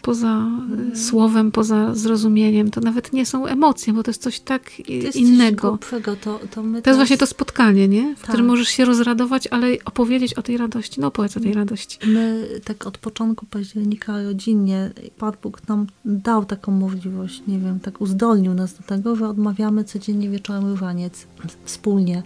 poza 0.02 0.38
mm. 0.38 0.96
słowem, 0.96 1.52
poza 1.52 1.96
zrozumieniem. 1.96 2.72
To 2.72 2.82
nawet 2.82 3.14
nie 3.14 3.26
są 3.26 3.46
emocje, 3.46 3.94
bo 3.94 4.04
to 4.04 4.12
jest 4.12 4.22
coś 4.22 4.40
tak 4.40 4.72
to 4.86 4.92
jest 4.94 5.18
innego. 5.18 5.78
Coś 5.78 6.04
to, 6.04 6.16
to, 6.16 6.40
to 6.52 6.62
jest 6.62 6.84
teraz... 6.84 6.98
właśnie 6.98 7.18
to 7.18 7.26
spotkanie, 7.28 7.88
nie? 7.88 8.16
w 8.16 8.20
tak. 8.20 8.28
którym 8.28 8.46
możesz 8.46 8.68
się 8.68 8.86
rozradować, 8.86 9.48
ale 9.48 9.68
opowiedzieć 9.86 10.34
o 10.34 10.42
tej 10.42 10.58
radości. 10.58 11.02
No 11.02 11.08
opowiedz 11.08 11.38
o 11.38 11.40
tej 11.40 11.54
radości. 11.54 12.00
My 12.08 12.48
tak 12.64 12.88
od 12.88 12.98
początku 12.98 13.46
października 13.46 14.24
rodzinnie, 14.24 14.92
Pan 15.18 15.34
Bóg 15.44 15.68
nam 15.68 15.88
dał 16.06 16.46
taką 16.46 16.72
możliwość, 16.72 17.44
nie 17.48 17.60
wiem, 17.60 17.80
tak 17.80 18.02
uzdolnił 18.02 18.54
nas 18.54 18.74
do 18.74 18.84
tego, 18.84 19.16
że 19.16 19.30
odmawiamy 19.30 19.84
codziennie 19.84 20.30
wieczorem 20.30 20.66
różaniec 20.66 21.28
wspólnie 21.66 22.24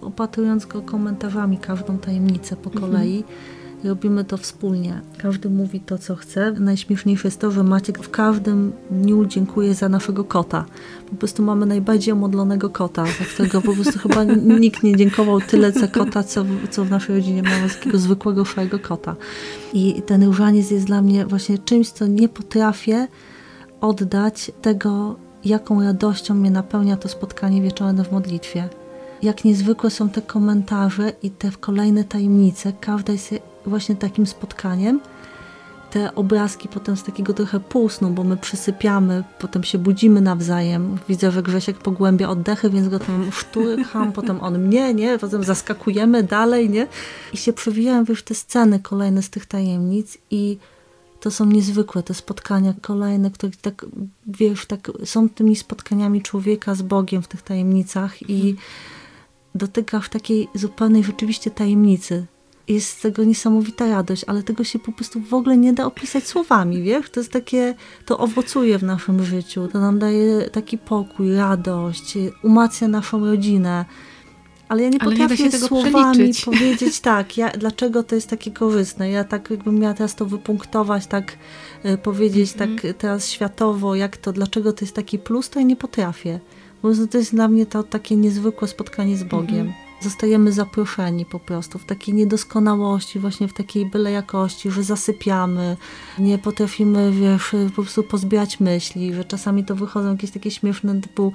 opatrując 0.00 0.66
go 0.66 0.82
komentarzami 0.82 1.58
każdą 1.58 1.98
tajemnicę 1.98 2.56
po 2.56 2.70
mhm. 2.70 2.92
kolei. 2.92 3.16
Mhm 3.16 3.57
robimy 3.84 4.24
to 4.24 4.36
wspólnie. 4.36 5.00
Każdy 5.18 5.50
mówi 5.50 5.80
to, 5.80 5.98
co 5.98 6.16
chce. 6.16 6.52
Najśmieszniejsze 6.52 7.28
jest 7.28 7.40
to, 7.40 7.50
że 7.50 7.62
Maciek 7.62 7.98
w 7.98 8.10
każdym 8.10 8.72
dniu 8.90 9.24
dziękuję 9.24 9.74
za 9.74 9.88
naszego 9.88 10.24
kota. 10.24 10.64
Po 11.10 11.16
prostu 11.16 11.42
mamy 11.42 11.66
najbardziej 11.66 12.12
omodlonego 12.12 12.70
kota, 12.70 13.04
za 13.04 13.24
którego 13.34 13.62
po 13.62 13.74
prostu 13.74 13.98
chyba 13.98 14.24
nikt 14.60 14.82
nie 14.82 14.96
dziękował 14.96 15.40
tyle 15.40 15.72
za 15.72 15.88
kota, 15.88 16.22
co, 16.22 16.44
co 16.70 16.84
w 16.84 16.90
naszej 16.90 17.16
rodzinie 17.16 17.42
mamy 17.42 17.68
takiego 17.70 17.98
zwykłego, 17.98 18.44
szarego 18.44 18.78
kota. 18.78 19.16
I 19.72 20.02
ten 20.02 20.24
różaniec 20.24 20.70
jest 20.70 20.86
dla 20.86 21.02
mnie 21.02 21.26
właśnie 21.26 21.58
czymś, 21.58 21.90
co 21.90 22.06
nie 22.06 22.28
potrafię 22.28 23.08
oddać 23.80 24.52
tego, 24.62 25.16
jaką 25.44 25.82
radością 25.82 26.34
mnie 26.34 26.50
napełnia 26.50 26.96
to 26.96 27.08
spotkanie 27.08 27.62
wieczorne 27.62 28.04
w 28.04 28.12
modlitwie 28.12 28.68
jak 29.22 29.44
niezwykłe 29.44 29.90
są 29.90 30.08
te 30.08 30.22
komentarze 30.22 31.12
i 31.22 31.30
te 31.30 31.50
kolejne 31.60 32.04
tajemnice. 32.04 32.72
Każda 32.80 33.12
jest 33.12 33.34
właśnie 33.68 33.96
takim 33.96 34.26
spotkaniem. 34.26 35.00
Te 35.90 36.14
obrazki 36.14 36.68
potem 36.68 36.96
z 36.96 37.02
takiego 37.02 37.34
trochę 37.34 37.60
półsnu, 37.60 38.10
bo 38.10 38.24
my 38.24 38.36
przysypiamy, 38.36 39.24
potem 39.38 39.64
się 39.64 39.78
budzimy 39.78 40.20
nawzajem. 40.20 40.98
Widzę, 41.08 41.30
że 41.30 41.42
Grzesiek 41.42 41.78
pogłębia 41.78 42.28
oddechy, 42.28 42.70
więc 42.70 42.88
go 42.88 42.98
tam 42.98 43.32
szturcham, 43.32 44.12
potem 44.12 44.40
on 44.40 44.58
mnie, 44.58 44.94
nie? 44.94 45.18
Potem 45.18 45.44
zaskakujemy 45.44 46.22
dalej, 46.22 46.70
nie? 46.70 46.86
I 47.32 47.36
się 47.36 47.52
przewijają 47.52 48.04
już 48.08 48.22
te 48.22 48.34
sceny 48.34 48.80
kolejne 48.80 49.22
z 49.22 49.30
tych 49.30 49.46
tajemnic 49.46 50.18
i 50.30 50.58
to 51.20 51.30
są 51.30 51.46
niezwykłe 51.46 52.02
te 52.02 52.14
spotkania 52.14 52.74
kolejne, 52.82 53.30
które 53.30 53.52
tak, 53.62 53.86
wiesz, 54.26 54.66
tak 54.66 54.90
są 55.04 55.28
tymi 55.28 55.56
spotkaniami 55.56 56.22
człowieka 56.22 56.74
z 56.74 56.82
Bogiem 56.82 57.22
w 57.22 57.28
tych 57.28 57.42
tajemnicach 57.42 58.30
i 58.30 58.56
dotykasz 59.54 60.08
takiej 60.08 60.48
zupełnej 60.54 61.04
rzeczywiście 61.04 61.50
tajemnicy 61.50 62.26
jest 62.68 62.88
z 62.88 63.00
tego 63.00 63.24
niesamowita 63.24 63.86
radość, 63.88 64.24
ale 64.26 64.42
tego 64.42 64.64
się 64.64 64.78
po 64.78 64.92
prostu 64.92 65.20
w 65.20 65.34
ogóle 65.34 65.56
nie 65.56 65.72
da 65.72 65.86
opisać 65.86 66.26
słowami, 66.26 66.82
wiesz? 66.82 67.10
To 67.10 67.20
jest 67.20 67.32
takie, 67.32 67.74
to 68.04 68.18
owocuje 68.18 68.78
w 68.78 68.82
naszym 68.82 69.24
życiu, 69.24 69.68
to 69.72 69.80
nam 69.80 69.98
daje 69.98 70.50
taki 70.50 70.78
pokój, 70.78 71.36
radość, 71.36 72.18
umacnia 72.42 72.88
naszą 72.88 73.26
rodzinę. 73.26 73.84
Ale 74.68 74.82
ja 74.82 74.88
nie 74.88 75.02
Ale 75.02 75.14
nie 75.14 75.20
potrafię 75.20 75.50
tego 75.50 75.66
słowami 75.66 76.12
przeliczyć. 76.12 76.44
powiedzieć 76.50 77.00
tak, 77.00 77.36
ja, 77.36 77.50
dlaczego 77.50 78.02
to 78.02 78.14
jest 78.14 78.30
takie 78.30 78.50
korzystne. 78.50 79.10
Ja 79.10 79.24
tak 79.24 79.50
jakbym 79.50 79.78
miała 79.78 79.94
teraz 79.94 80.14
to 80.14 80.26
wypunktować, 80.26 81.06
tak 81.06 81.36
e, 81.82 81.98
powiedzieć 81.98 82.52
Mhm. 82.52 82.78
tak 82.78 82.96
teraz 82.98 83.30
światowo, 83.30 83.94
jak 83.94 84.16
to, 84.16 84.32
dlaczego 84.32 84.72
to 84.72 84.84
jest 84.84 84.94
taki 84.94 85.18
plus, 85.18 85.50
to 85.50 85.58
ja 85.58 85.66
nie 85.66 85.76
potrafię. 85.76 86.40
Bo 86.82 86.88
to 87.10 87.18
jest 87.18 87.34
dla 87.34 87.48
mnie 87.48 87.66
to 87.66 87.82
takie 87.82 88.16
niezwykłe 88.16 88.68
spotkanie 88.68 89.16
z 89.16 89.24
Bogiem. 89.24 89.66
Mhm. 89.66 89.87
Zostajemy 90.00 90.52
zaproszeni 90.52 91.24
po 91.24 91.38
prostu 91.38 91.78
w 91.78 91.84
takiej 91.84 92.14
niedoskonałości, 92.14 93.18
właśnie 93.18 93.48
w 93.48 93.52
takiej 93.52 93.86
byle 93.86 94.12
jakości, 94.12 94.70
że 94.70 94.82
zasypiamy, 94.82 95.76
nie 96.18 96.38
potrafimy, 96.38 97.12
wiesz, 97.12 97.56
po 97.76 97.82
prostu 97.82 98.02
pozbierać 98.02 98.60
myśli, 98.60 99.14
że 99.14 99.24
czasami 99.24 99.64
to 99.64 99.74
wychodzą 99.74 100.12
jakieś 100.12 100.30
takie 100.30 100.50
śmieszne 100.50 101.00
typu, 101.00 101.32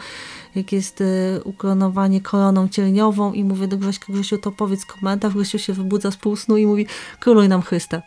jak 0.55 0.71
jest 0.71 1.01
e, 1.01 1.05
ukoronowanie 1.43 2.21
koroną 2.21 2.69
cielniową 2.69 3.33
i 3.33 3.43
mówię 3.43 3.67
do 3.67 3.77
Grześka, 3.77 4.13
Grzesiu, 4.13 4.37
to 4.37 4.51
powiedz 4.51 4.85
komentarz, 4.85 5.33
Grzesiu 5.33 5.59
się 5.59 5.73
wybudza 5.73 6.11
z 6.11 6.17
pół 6.17 6.35
snu 6.35 6.57
i 6.57 6.65
mówi, 6.65 6.85
króluj 7.19 7.49
nam 7.49 7.61
Chrysta. 7.61 8.01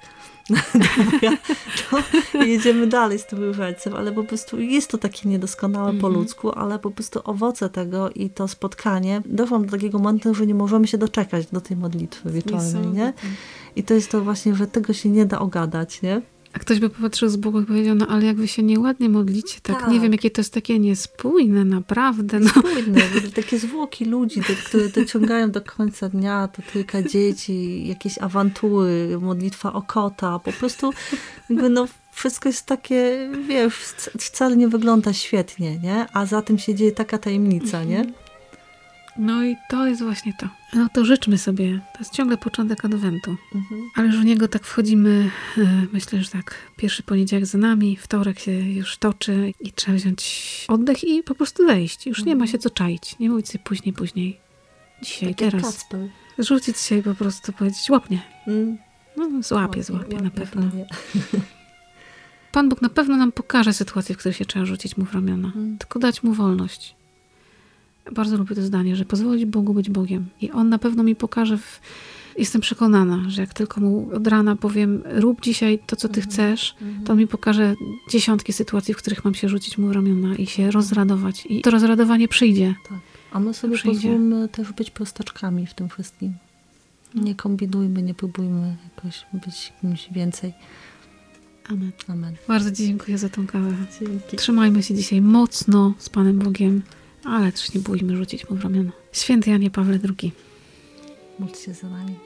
Dobra, 0.51 1.37
to 2.33 2.43
jedziemy 2.45 2.87
dalej 2.87 3.19
z 3.19 3.27
tym 3.27 3.45
różańcem, 3.45 3.95
ale 3.95 4.13
po 4.13 4.25
prostu 4.25 4.61
jest 4.61 4.91
to 4.91 4.99
takie 4.99 5.29
niedoskonałe 5.29 5.91
po 5.91 5.95
Mhm. 5.97 6.15
ludzku, 6.15 6.53
ale 6.53 6.79
po 6.79 6.91
prostu 6.91 7.21
owoce 7.25 7.69
tego 7.69 8.11
i 8.11 8.31
to 8.31 8.49
spotkanie 8.49 9.23
doszłam 9.27 9.65
do 9.67 9.71
takiego 9.71 9.99
momentu, 9.99 10.35
że 10.35 10.47
nie 10.47 10.55
możemy 10.55 10.87
się 10.87 10.99
doczekać 10.99 11.47
do 11.47 11.61
tej 11.61 11.77
modlitwy 11.77 12.31
wieczornej, 12.31 12.87
nie? 12.93 13.13
I 13.77 13.83
to 13.85 13.95
jest 13.95 14.11
to 14.11 14.21
właśnie, 14.21 14.55
że 14.55 14.67
tego 14.67 14.93
się 14.93 15.09
nie 15.09 15.27
da 15.27 15.39
ogadać, 15.39 16.03
nie? 16.03 16.23
A 16.57 16.59
ktoś 16.59 16.81
by 16.81 16.91
popatrzył 16.91 17.29
z 17.29 17.37
boku 17.37 17.61
i 17.61 17.65
powiedział, 17.65 17.95
no 17.95 18.07
ale 18.07 18.25
jak 18.27 18.37
wy 18.37 18.49
się 18.49 18.63
nieładnie 18.63 19.09
modlicie, 19.09 19.61
tak, 19.63 19.81
Tak. 19.81 19.91
nie 19.91 20.01
wiem, 20.01 20.13
jakie 20.13 20.31
to 20.31 20.41
jest 20.41 20.53
takie 20.55 20.79
niespójne, 20.79 21.65
naprawdę, 21.65 22.41
no. 22.41 22.51
Takie 23.35 23.59
zwłoki 23.59 24.05
ludzi, 24.05 24.41
które 24.67 24.89
dociągają 24.89 25.51
do 25.51 25.61
końca 25.61 26.09
dnia, 26.09 26.49
to 26.49 26.63
trójka 26.73 27.03
dzieci, 27.03 27.87
jakieś 27.89 28.19
awantury, 28.19 29.19
modlitwa 29.21 29.73
o 29.73 29.83
kota, 29.83 30.39
po 30.39 30.53
prostu 30.53 30.91
jakby 31.51 31.69
no 31.71 31.87
wszystko 32.13 32.49
jest 32.49 32.67
takie, 32.67 33.31
wiesz, 33.49 33.75
wc- 33.75 34.11
wcale 34.21 34.57
nie 34.57 34.69
wygląda 34.69 35.13
świetnie, 35.13 35.79
nie? 35.79 36.07
A 36.13 36.27
za 36.27 36.43
tym 36.43 36.59
się 36.59 36.75
dzieje 36.75 36.93
taka 36.93 37.19
tajemnica, 37.19 37.85
nie? 37.85 38.07
No 39.19 39.45
i 39.45 39.57
to 39.69 39.87
jest 39.87 40.03
właśnie 40.03 40.33
to. 40.41 40.49
No 40.75 40.89
to 40.89 41.05
życzmy 41.05 41.39
sobie, 41.39 41.81
to 41.93 41.99
jest 41.99 42.13
ciągle 42.13 42.37
początek 42.37 42.85
Adwentu. 42.85 43.37
Mhm. 43.55 43.91
Ale 43.95 44.07
już 44.07 44.17
w 44.17 44.25
niego 44.25 44.49
tak 44.49 44.65
wchodzimy, 44.65 45.31
e, 45.59 45.87
myślę, 45.93 46.23
że 46.23 46.31
tak, 46.31 46.55
pierwszy 46.77 47.03
poniedziałek 47.03 47.47
za 47.47 47.59
nami, 47.59 47.97
wtorek 47.97 48.39
się 48.39 48.53
już 48.53 48.99
toczy 48.99 49.53
i 49.61 49.73
trzeba 49.73 49.97
wziąć 49.99 50.65
oddech 50.69 51.05
i 51.05 51.23
po 51.23 51.35
prostu 51.35 51.67
wejść. 51.67 52.07
Już 52.07 52.25
nie 52.25 52.37
ma 52.37 52.47
się 52.47 52.59
co 52.59 52.71
czaić, 52.71 53.19
nie 53.19 53.31
mówić 53.31 53.49
sobie 53.49 53.65
później, 53.65 53.93
później. 53.93 54.41
Dzisiaj, 55.03 55.35
Tak 55.35 55.39
teraz. 55.39 55.63
Kacper. 55.63 56.09
Rzucić 56.39 56.79
się 56.79 56.97
i 56.99 57.03
po 57.03 57.15
prostu 57.15 57.53
powiedzieć, 57.53 57.91
łapnie. 57.91 58.21
Mm, 58.47 58.79
No, 59.17 59.43
złapie, 59.43 59.83
złapie, 59.83 60.17
na 60.17 60.31
pewno. 60.31 60.63
Pan 62.53 62.69
Bóg 62.69 62.83
na 62.83 62.89
pewno 62.89 63.17
nam 63.17 63.33
pokaże 63.33 63.73
sytuację, 63.73 64.15
w 64.15 64.19
której 64.19 64.35
się 64.35 64.45
trzeba 64.45 64.65
rzucić 64.65 64.97
mu 64.97 65.05
w 65.05 65.15
ramiona. 65.15 65.53
Mm. 65.57 65.79
Tylko 65.79 65.99
dać 65.99 66.23
mu 66.23 66.33
wolność. 66.33 66.96
Bardzo 68.13 68.37
lubię 68.37 68.55
to 68.57 68.63
zdanie, 68.63 68.97
że 68.97 69.05
pozwolić 69.05 69.45
Bogu 69.45 69.75
być 69.75 69.91
Bogiem. 69.91 70.27
I 70.41 70.51
On 70.51 70.69
na 70.69 70.79
pewno 70.79 71.03
mi 71.03 71.17
pokaże, 71.17 71.59
w... 71.59 71.81
jestem 72.39 72.61
przekonana, 72.61 73.25
że 73.29 73.41
jak 73.41 73.55
tylko 73.55 73.81
mu 73.81 74.09
od 74.15 74.27
rana 74.27 74.57
powiem, 74.57 75.03
rób 75.05 75.41
dzisiaj 75.43 75.79
to, 75.87 75.97
co 75.97 76.09
ty 76.09 76.21
Mhm. 76.21 76.33
chcesz, 76.33 76.75
to 77.05 77.13
on 77.13 77.19
mi 77.19 77.27
pokaże 77.27 77.75
dziesiątki 78.11 78.53
sytuacji, 78.53 78.95
w 78.95 78.97
których 78.97 79.25
mam 79.25 79.35
się 79.35 79.49
rzucić 79.49 79.79
mu 79.79 79.89
w 79.89 79.93
ramiona 79.93 80.35
i 80.37 80.47
się 80.47 80.71
rozradować. 80.71 81.47
I 81.51 81.61
to 81.63 81.71
rozradowanie 81.71 82.29
przyjdzie. 82.29 82.75
Tak. 82.89 82.99
A 83.33 83.41
my 83.41 83.55
sobie 83.55 83.75
Przyjdzie. 83.75 84.09
pozwólmy 84.09 84.49
też 84.49 84.73
być 84.73 84.91
prostaczkami 84.91 85.67
w 85.67 85.75
tym 85.75 85.89
wszystkim. 85.89 86.33
Nie 87.15 87.35
kombinujmy, 87.35 88.03
nie 88.03 88.15
próbujmy 88.15 88.77
jakoś 88.97 89.27
być 89.47 89.73
kimś 89.81 90.09
więcej. 90.13 90.53
Amen. 91.69 91.91
Amen. 92.09 92.35
Bardzo 92.49 92.71
Ci 92.71 92.77
dziękuję 92.87 93.19
za 93.19 93.29
tą 93.29 93.47
kawę. 93.47 93.73
Dzięki. 94.01 94.37
Trzymajmy 94.37 94.83
się 94.83 94.95
dzisiaj 94.95 95.21
mocno 95.21 95.95
z 95.99 96.09
Panem 96.09 96.39
Bogiem, 96.39 96.83
ale 97.27 97.53
też 97.53 97.75
nie 97.75 97.81
bójmy 97.81 98.17
rzucić 98.17 98.51
mu 98.51 98.57
w 98.57 98.63
ramiona. 98.63 98.93
Święty 99.13 99.51
Janie 99.51 99.71
Pawle 99.71 99.99
II. 100.23 100.33
Módl 101.39 101.55
się 101.59 101.75
za 101.75 101.89
nami. 101.89 102.26